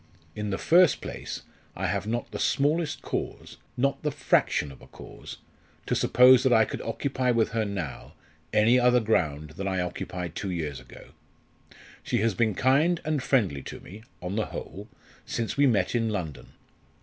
[0.35, 1.43] In the first place
[1.75, 5.37] I have not the smallest cause not the fraction of a cause
[5.85, 8.13] to suppose that I could occupy with her now
[8.51, 11.09] any other ground than that I occupied two years ago.
[12.01, 14.87] She has been kind and friendly to me on the whole
[15.27, 16.47] since we met in London.